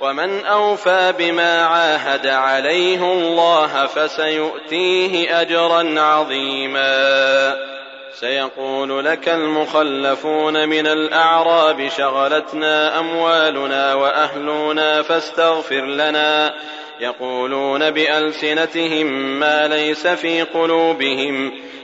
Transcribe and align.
ومن 0.00 0.44
أوفى 0.44 1.14
بما 1.18 1.62
عاهد 1.62 2.26
عليه 2.26 3.12
الله 3.12 3.86
فسيؤتيه 3.86 5.40
أجرا 5.40 6.00
عظيما. 6.00 7.56
سيقول 8.20 9.04
لك 9.04 9.28
المخلفون 9.28 10.68
من 10.68 10.86
الأعراب 10.86 11.88
شغلتنا 11.88 12.98
أموالنا 12.98 13.94
وأهلنا 13.94 15.02
فاستغفر 15.02 15.84
لنا. 15.86 16.54
يقولون 17.00 17.90
بألسنتهم 17.90 19.06
ما 19.40 19.68
ليس 19.68 20.06
في 20.06 20.42
قلوبهم. 20.42 21.52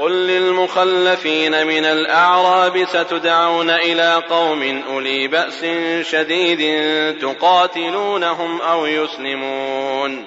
قل 0.00 0.12
للمخلفين 0.12 1.66
من 1.66 1.84
الأعراب 1.84 2.84
ستدعون 2.84 3.70
إلى 3.70 4.22
قوم 4.30 4.82
أولي 4.92 5.28
بأس 5.28 5.64
شديد 6.10 6.60
تقاتلونهم 7.18 8.60
أو 8.60 8.86
يسلمون 8.86 10.26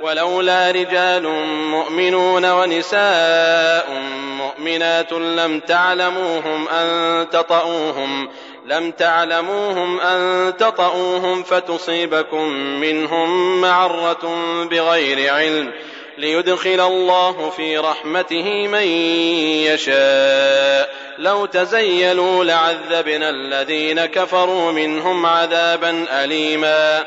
ولولا 0.00 0.70
رجال 0.70 1.28
مؤمنون 1.70 2.50
ونساء 2.50 4.02
مؤمنات 4.38 5.12
لم 5.12 5.60
تعلموهم 5.60 6.68
أن 6.68 7.26
تطؤوهم 7.30 8.28
لم 8.66 8.90
تعلموهم 8.90 10.00
أن 10.00 10.52
تطؤوهم 10.56 11.42
فتصيبكم 11.42 12.48
منهم 12.80 13.60
معرة 13.60 14.36
بغير 14.70 15.34
علم 15.34 15.72
ليدخل 16.18 16.80
الله 16.80 17.50
في 17.50 17.78
رحمته 17.78 18.66
من 18.66 18.86
يشاء. 19.66 20.94
لو 21.18 21.46
تزيلوا 21.46 22.44
لعذبنا 22.44 23.30
الذين 23.30 24.06
كفروا 24.06 24.72
منهم 24.72 25.26
عذابا 25.26 26.06
أليما. 26.10 27.06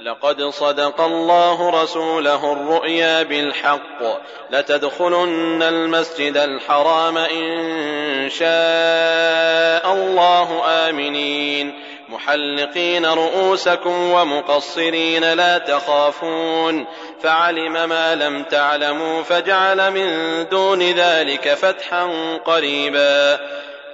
لقد 0.00 0.42
صدق 0.42 1.00
الله 1.00 1.82
رسوله 1.82 2.52
الرؤيا 2.52 3.22
بالحق. 3.22 4.02
لتدخلن 4.50 5.62
المسجد 5.62 6.36
الحرام 6.36 7.18
إن 7.18 8.30
شاء 8.30 9.94
الله 9.94 10.62
آمنين. 10.64 11.84
محلقين 12.08 13.06
رؤوسكم 13.06 14.10
ومقصرين 14.10 15.32
لا 15.32 15.58
تخافون. 15.58 16.86
فعلم 17.22 17.88
ما 17.88 18.14
لم 18.14 18.42
تعلموا 18.42 19.22
فجعل 19.22 19.90
من 19.90 20.44
دون 20.50 20.82
ذلك 20.82 21.54
فتحا 21.54 22.36
قريبا. 22.46 23.38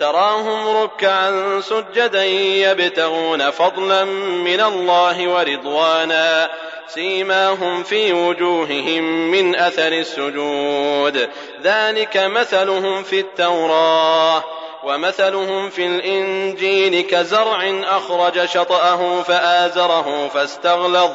تراهم 0.00 0.76
ركعا 0.76 1.60
سجدا 1.60 2.24
يبتغون 2.24 3.50
فضلا 3.50 4.04
من 4.44 4.60
الله 4.60 5.28
ورضوانا 5.28 6.50
سيماهم 6.88 7.82
في 7.82 8.12
وجوههم 8.12 9.30
من 9.30 9.56
أثر 9.56 9.92
السجود. 9.92 11.28
ذلك 11.62 12.16
مثلهم 12.16 13.02
في 13.02 13.20
التوراة 13.20 14.44
ومثلهم 14.84 15.70
في 15.70 15.86
الإنجيل 15.86 17.00
كزرع 17.00 17.82
أخرج 17.84 18.44
شطأه 18.44 19.22
فآزره 19.22 20.28
فاستغلظ. 20.34 21.10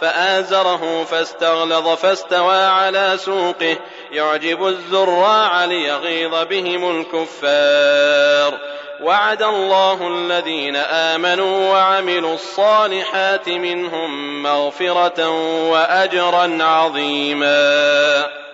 فآزره 0.00 1.04
فاستغلظ 1.04 1.88
فاستوى 1.88 2.64
على 2.64 3.12
سوقه. 3.16 3.76
يعجب 4.10 4.66
الزراع 4.66 5.64
ليغيظ 5.64 6.34
بهم 6.34 7.00
الكفار. 7.00 8.58
وعد 9.00 9.42
الله 9.42 10.08
الذين 10.08 10.76
آمنوا 10.76 11.72
وعملوا 11.72 12.34
الصالحات 12.34 13.48
منهم 13.48 14.42
مغفرة 14.42 15.28
وأجرا 15.70 16.64
عظيما. 16.64 18.45